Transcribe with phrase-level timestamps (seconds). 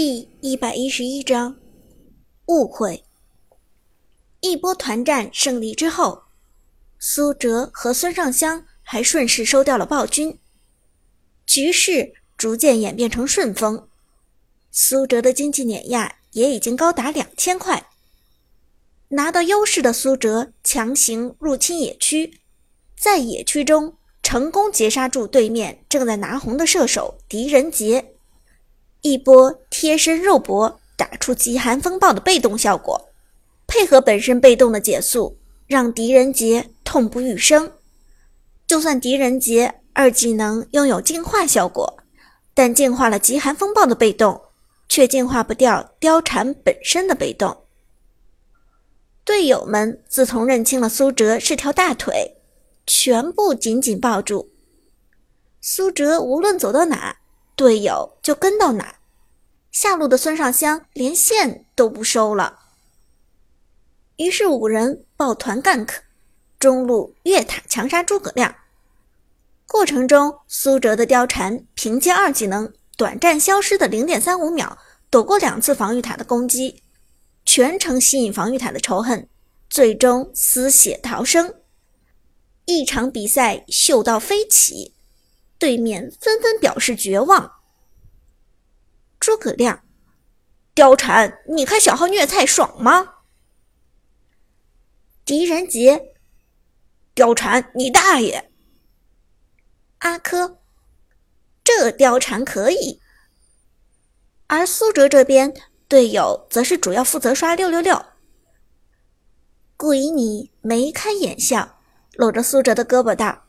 [0.00, 1.56] 第一百一十一章
[2.46, 3.02] 误会。
[4.38, 6.22] 一波团战胜利之后，
[7.00, 10.38] 苏哲和孙尚香还顺势收掉了暴君，
[11.44, 13.88] 局势逐渐演变成顺风。
[14.70, 17.90] 苏哲的经济碾压也已经高达两千块。
[19.08, 22.38] 拿到优势的苏哲强行入侵野区，
[22.96, 28.14] 在野区中成功截杀住对面正在拿红的射手狄仁杰。
[29.02, 33.08] 一波贴身肉搏打出极寒风暴的被动效果，
[33.66, 37.72] 配合本身被动的减速，让狄仁杰痛不欲生。
[38.66, 41.98] 就算狄仁杰二技能拥有净化效果，
[42.54, 44.42] 但净化了极寒风暴的被动，
[44.88, 47.64] 却净化不掉貂蝉本身的被动。
[49.24, 52.38] 队友们自从认清了苏哲是条大腿，
[52.86, 54.50] 全部紧紧抱住
[55.60, 57.16] 苏哲，无论走到哪。
[57.58, 59.00] 队友就跟到哪，
[59.72, 62.60] 下路的孙尚香连线都不收了。
[64.16, 65.88] 于是五人抱团 gank，
[66.60, 68.54] 中路越塔强杀诸葛亮。
[69.66, 74.78] 过程中，苏哲的貂蝉凭借二技能短暂消失的零点三五秒，
[75.10, 76.84] 躲过两次防御塔的攻击，
[77.44, 79.28] 全程吸引防御塔的仇恨，
[79.68, 81.56] 最终丝血逃生。
[82.66, 84.94] 一场比赛秀到飞起。
[85.58, 87.56] 对面纷纷表示绝望。
[89.18, 89.84] 诸葛亮、
[90.74, 93.16] 貂蝉，你看小号虐菜爽吗？
[95.24, 96.14] 狄仁杰、
[97.14, 98.50] 貂蝉，你大爷！
[99.98, 100.58] 阿珂，
[101.64, 103.00] 这貂蝉可以。
[104.46, 105.52] 而苏哲这边
[105.88, 108.06] 队友则是主要负责刷六六六。
[109.76, 111.80] 顾以你眉开眼笑，
[112.12, 113.47] 搂着苏哲的胳膊道。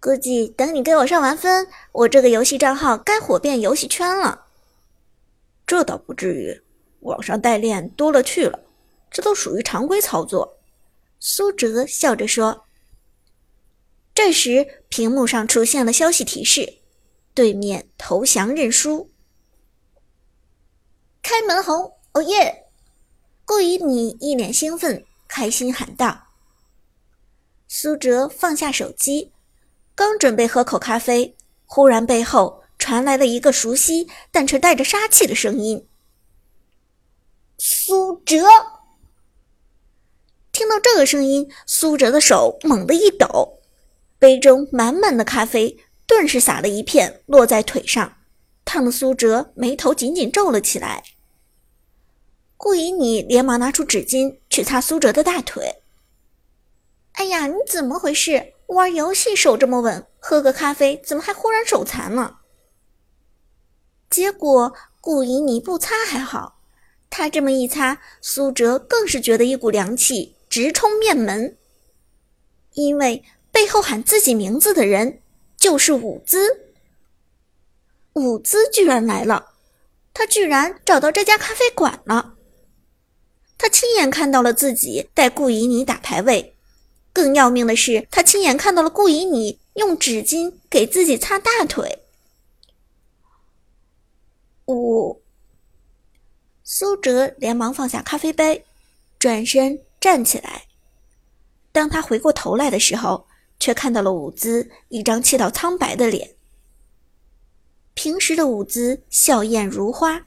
[0.00, 4.46] 估计等你给我上完分，我这个游戏账号该火遍游戏圈了。
[5.66, 6.62] 这倒不至于，
[7.00, 8.60] 网上代练多了去了，
[9.10, 10.58] 这都属于常规操作。
[11.18, 12.64] 苏哲笑着说。
[14.14, 16.78] 这时，屏幕上出现了消息提示：
[17.34, 19.10] 对面投降认输。
[21.22, 22.66] 开门红，哦耶！
[23.44, 26.28] 顾以你一脸兴奋，开心喊道。
[27.66, 29.32] 苏哲放下手机。
[29.98, 31.36] 刚准备喝口咖啡，
[31.66, 35.88] 忽然背后传来了一个熟悉但却带着杀气的声音
[37.58, 38.46] ：“苏哲！”
[40.54, 43.58] 听到这个声音，苏哲的手猛地一抖，
[44.20, 45.76] 杯中满满的咖啡
[46.06, 48.18] 顿时洒了一片，落在腿上，
[48.64, 51.02] 烫的苏哲眉头紧紧皱了起来。
[52.56, 55.82] 顾以你连忙拿出纸巾去擦苏哲的大腿。
[57.18, 62.40] “哎呀，你怎么回事？”玩游戏手这么稳，喝个咖啡怎么还忽然手残了？
[64.10, 66.60] 结果顾以你不擦还好，
[67.08, 71.56] 他这么一擦，苏哲更是觉得一股凉气直冲面门，
[72.74, 75.22] 因为背后喊自己名字的人
[75.56, 76.74] 就是伍兹。
[78.14, 79.54] 伍兹居然来了，
[80.12, 82.34] 他居然找到这家咖啡馆了，
[83.56, 86.57] 他亲眼看到了自己带顾以你打排位。
[87.18, 91.98] 更要命的是，他亲眼看到了顾以你用纸巾给自己擦大腿。
[94.66, 95.20] 我，
[96.62, 98.64] 苏哲连忙放下咖啡杯，
[99.18, 100.62] 转身站起来。
[101.72, 103.26] 当他回过头来的时候，
[103.58, 106.36] 却看到了伍兹一张气到苍白的脸。
[107.94, 110.24] 平时的伍兹笑靥如花，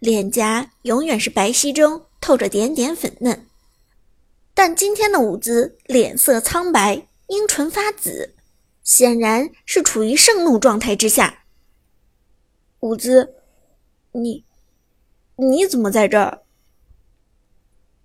[0.00, 3.46] 脸颊永远是白皙中透着点点粉嫩。
[4.56, 8.36] 但今天的伍兹脸色苍白，樱唇发紫，
[8.84, 11.44] 显然是处于盛怒状态之下。
[12.78, 13.34] 伍兹，
[14.12, 14.44] 你，
[15.34, 16.42] 你怎么在这儿？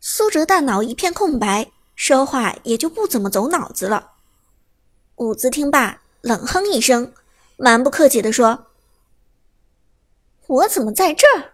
[0.00, 4.12] 苏哲大脑一片空白，说话也就不怎么走脑子了。
[5.16, 7.12] 伍兹听罢，冷哼一声，
[7.58, 8.68] 蛮不客气地说
[10.48, 11.52] ：“我怎么在这儿？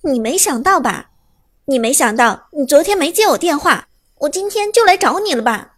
[0.00, 1.12] 你没想到吧？
[1.66, 3.84] 你没想到，你昨天没接我电话。”
[4.20, 5.76] 我今天就来找你了吧？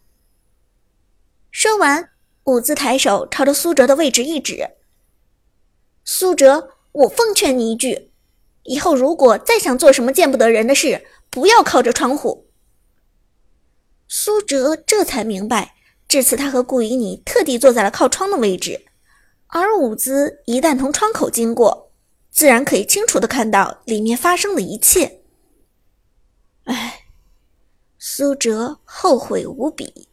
[1.51, 2.11] 说完，
[2.45, 4.71] 伍兹抬手朝着苏哲的位置一指
[6.05, 8.13] ：“苏哲，我奉劝你一句，
[8.63, 12.47] 以后如果再想做什么见不得人的事，不要靠着窗户。”
[14.09, 15.75] 苏哲这才明白，
[16.09, 18.87] 这次他和顾以你特地坐在了靠窗的位置，
[19.49, 21.93] 而伍兹一旦从窗口经过，
[22.31, 25.21] 自然可以清楚的看到里面发生的一切。
[26.65, 27.00] 唉。
[28.03, 30.09] 苏哲后悔无比，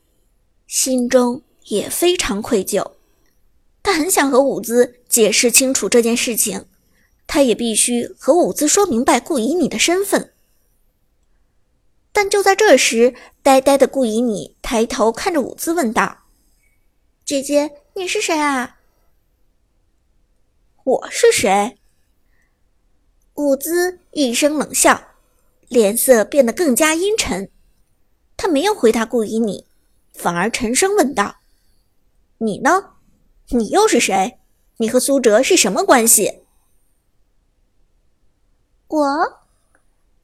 [0.67, 2.91] 心中也非常愧疚。
[3.81, 6.65] 他很想和伍兹解释清楚这件事情，
[7.27, 10.33] 他也必须和伍兹说明白顾以你的身份。
[12.11, 16.25] 但就在这时，呆呆的顾以你抬头看着伍兹问道
[17.23, 18.79] ：“姐姐，你是谁啊
[20.83, 21.77] ？”“我是谁？”
[23.35, 25.01] 伍兹一声冷笑，
[25.69, 27.49] 脸色变得更加阴沉。
[28.37, 29.65] 他没有回答顾以你，
[30.13, 31.37] 反而沉声问道
[32.39, 32.91] ：“你呢？
[33.49, 34.37] 你又是谁？
[34.77, 36.43] 你和苏哲是什么关系？”
[38.87, 39.39] 我，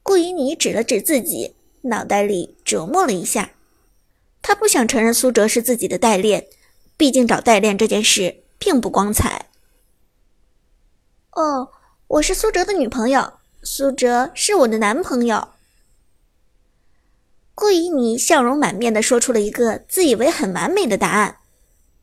[0.02, 1.56] 顾以你指了指自己。
[1.86, 3.50] 脑袋里琢磨了一下，
[4.40, 6.46] 他不想承认苏哲是自己的代练，
[6.96, 9.50] 毕竟找代练这件事并不光彩。
[11.32, 11.68] 哦，
[12.06, 15.48] 我是苏哲的女朋友，苏哲是我的男朋友。
[17.54, 21.38] 顾以你笑容满面的说出了一个自以为很完美的答案，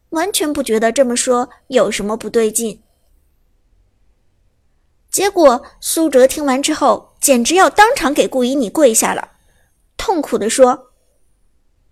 [0.10, 2.82] 完全不觉得这么说有什么不对劲。
[5.10, 9.32] 结果苏哲听完之后，简直要当场给顾以你跪下了。
[9.98, 10.92] 痛苦地说：“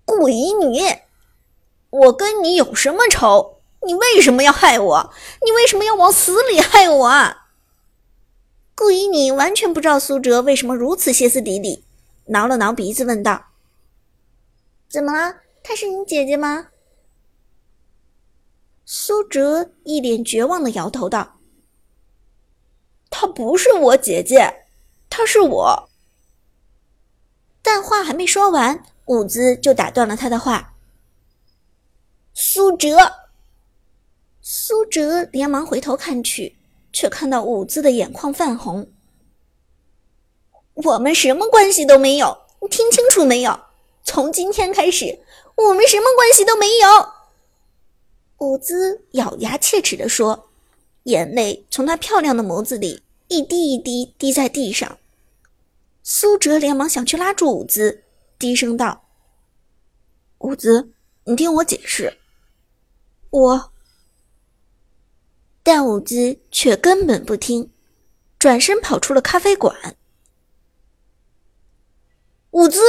[0.06, 0.80] 顾以女，
[1.90, 3.62] 我跟你有什么仇？
[3.86, 5.14] 你为什么要害我？
[5.44, 7.36] 你为什么要往死里害我？”
[8.74, 11.84] 顾以你完全不知道苏哲为什么如此歇斯底里，
[12.28, 13.48] 挠了挠鼻子问道
[14.89, 15.36] ：“怎么了？
[15.62, 16.69] 她是你姐姐吗？”
[18.83, 21.39] 苏哲一脸绝望的摇头道
[23.12, 24.65] ：“她不是我姐姐，
[25.09, 25.89] 她是我。”
[27.62, 30.74] 但话还没说完，伍兹就打断了他的话。
[32.33, 32.97] 苏哲，
[34.41, 36.57] 苏哲连忙回头看去，
[36.91, 38.91] 却看到伍兹的眼眶泛红。
[40.74, 43.69] 我们什么关系都没有，你听清楚没有？
[44.10, 45.20] 从今天开始，
[45.54, 47.14] 我们什么关系都没有。
[48.40, 50.50] 伍兹咬牙切齿地说，
[51.04, 54.98] 眼泪从他漂亮的眸子里一滴一滴滴在地上。
[56.02, 58.04] 苏哲连忙想去拉住伍兹，
[58.40, 59.06] 低声道
[60.40, 60.92] ：“伍兹，
[61.26, 62.18] 你听我解释。”
[63.30, 63.72] 我，
[65.62, 67.72] 但伍兹却根本不听，
[68.40, 69.96] 转身跑出了咖啡馆。
[72.50, 72.82] 伍兹，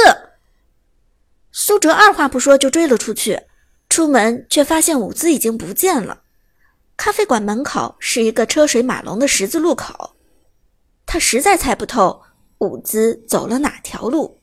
[1.51, 3.41] 苏哲二话不说就追了出去，
[3.89, 6.23] 出门却发现伍兹已经不见了。
[6.95, 10.15] 咖啡馆门口是一个车水马龙的十字路口，
[11.05, 12.23] 他实在猜不透。
[12.59, 14.39] 伍兹走了哪条路？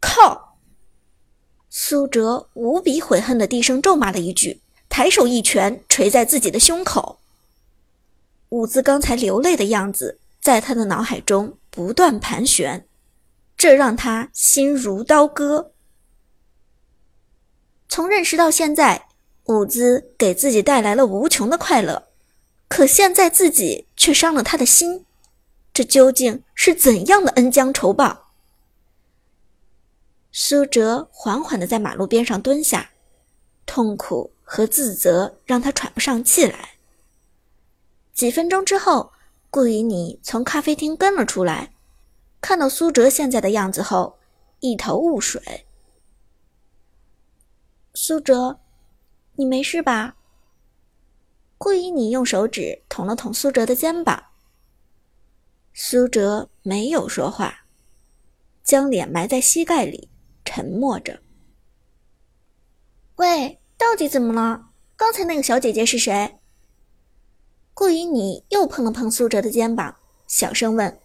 [0.00, 0.58] 靠！
[1.70, 7.20] 苏哲无比悔恨的低声咒骂了一句，抬手一拳捶在自己的胸口。
[8.48, 12.88] 伍兹刚才流泪的样子在他的脑海中不断盘旋，
[13.56, 15.72] 这让他心如刀割。
[17.88, 19.08] 从认识到现在，
[19.44, 22.08] 伍兹给自己带来了无穷的快乐，
[22.68, 25.06] 可现在自己却伤了他的心。
[25.72, 28.32] 这究竟是怎样的恩将仇报？
[30.32, 32.90] 苏哲缓缓的在马路边上蹲下，
[33.64, 36.70] 痛苦和自责让他喘不上气来。
[38.12, 39.12] 几分钟之后，
[39.50, 41.72] 顾以你从咖啡厅跟了出来，
[42.46, 44.20] 看到苏哲现在的样子后，
[44.60, 45.66] 一头雾水。
[47.92, 48.60] 苏哲，
[49.34, 50.14] 你没事吧？
[51.58, 54.26] 顾依你用手指捅了捅苏哲的肩膀。
[55.74, 57.66] 苏哲没有说话，
[58.62, 60.08] 将脸埋在膝盖里，
[60.44, 61.18] 沉默着。
[63.16, 64.68] 喂，到底怎么了？
[64.94, 66.38] 刚才那个小姐姐是谁？
[67.74, 69.96] 顾依你又碰了碰苏哲的肩膀，
[70.28, 71.00] 小声问。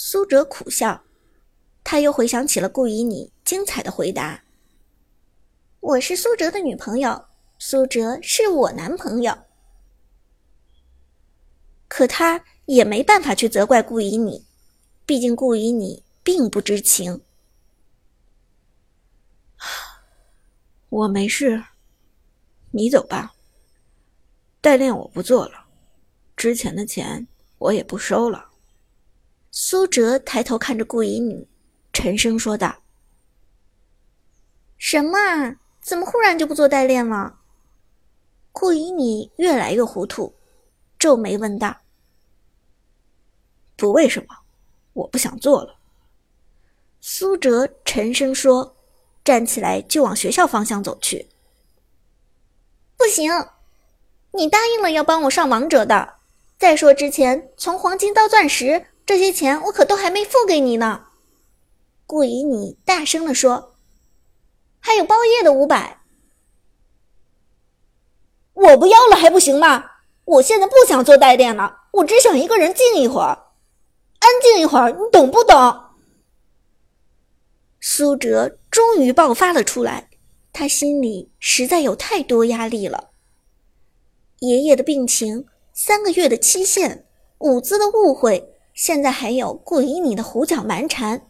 [0.00, 1.02] 苏哲苦笑，
[1.82, 4.44] 他又回想起了顾以你精彩的回答
[5.80, 7.24] ：“我是苏哲的女朋友，
[7.58, 9.36] 苏哲是我男朋友。”
[11.88, 14.46] 可他也没办法去责怪顾以你，
[15.04, 17.20] 毕竟顾以你并不知情。
[20.90, 21.64] 我没事，
[22.70, 23.34] 你走吧。
[24.60, 25.66] 代练我不做了，
[26.36, 27.26] 之前的钱
[27.58, 28.47] 我也不收了。
[29.50, 31.48] 苏哲抬头看着顾以你，
[31.92, 32.76] 沉声说道
[34.78, 35.56] ：“什么？
[35.80, 37.38] 怎么忽然就不做代练了？”
[38.52, 40.34] 顾以你越来越糊涂。
[40.98, 41.78] 皱眉问道
[43.76, 44.36] ：“不为什么，
[44.92, 45.76] 我不想做了。”
[47.00, 48.76] 苏哲沉声说，
[49.24, 51.28] 站起来就往学校方向走去。
[52.98, 53.30] “不行，
[54.32, 56.16] 你答应了要帮我上王者的。
[56.58, 61.06] 再说之前从黄金到钻石这些钱，我可都还没付给你呢。”
[62.04, 63.78] 顾以你大声的说
[64.80, 66.02] ，“还有包夜的五百，
[68.52, 69.92] 我不要了还不行吗？”
[70.28, 73.46] 我现在不想做代练了，我只想一个人静一会儿，
[74.18, 75.84] 安静一会儿，你懂不懂？
[77.80, 80.10] 苏哲终于爆发了出来，
[80.52, 83.08] 他心里实在有太多压力了。
[84.40, 87.06] 爷爷的病情，三个月的期限，
[87.38, 88.47] 伍兹的误会，
[88.78, 91.28] 现在还有顾以你的胡搅蛮缠。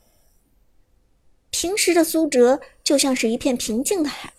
[1.49, 4.35] 平时的苏哲就像是一片平静的海，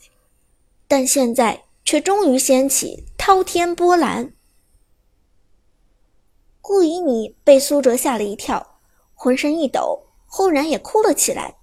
[0.88, 4.32] 但现在却终于掀起滔天波澜。
[6.62, 8.80] 顾以你被苏哲吓了一跳，
[9.16, 11.58] 浑身一抖，忽然也哭了起来。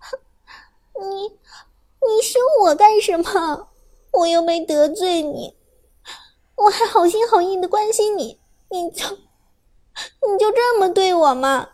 [1.00, 3.70] 你，你凶我干什么？
[4.12, 5.56] 我又没得罪你，
[6.56, 9.16] 我还好心好意的关心你，你就，
[10.24, 11.70] 你就这么对我吗？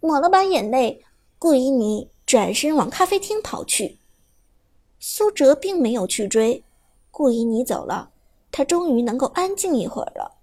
[0.00, 1.04] 抹了把眼泪，
[1.38, 3.98] 顾以你转身往咖啡厅跑去。
[4.98, 6.64] 苏哲并没有去追，
[7.10, 8.10] 顾以你走了，
[8.50, 10.38] 他终于能够安静一会儿了。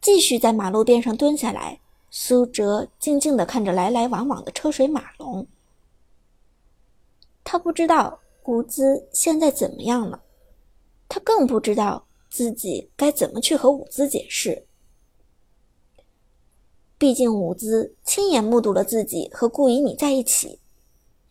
[0.00, 5.46] 继续在马路边上蹲下来，苏哲静静地看着来来往往的车水马龙。
[7.42, 10.22] 他不知道伍兹现在怎么样了，
[11.08, 14.66] 他更不知道自己该怎么去和伍兹解释。
[17.04, 20.58] 毕竟伍兹亲眼目睹了自己和顾以你在一起，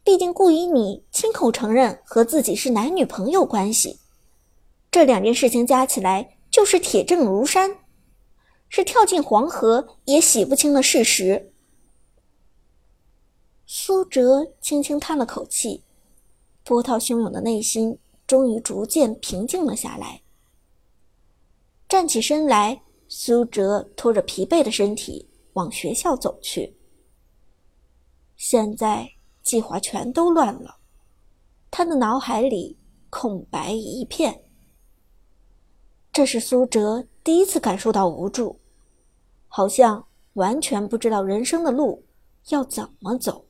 [0.04, 3.98] 毕竟顾以你亲口承认和自己是男女朋友关系，
[4.92, 7.80] 这两件事情加起来就是铁证如山。
[8.70, 11.52] 是跳进黄河也洗不清的事实。
[13.66, 15.82] 苏哲轻轻叹了口气，
[16.64, 20.22] 波涛汹涌的内心终于逐渐平静了下来。
[21.90, 26.76] 站起身来，苏哲拖着疲惫的身体往学校走去。
[28.36, 29.10] 现在
[29.42, 30.78] 计划全都乱了，
[31.72, 32.78] 他的脑海里
[33.10, 34.44] 空白一片。
[36.12, 38.60] 这是苏哲第一次感受到无助。
[39.48, 42.04] 好像完全不知道人生的路
[42.50, 43.46] 要怎么走。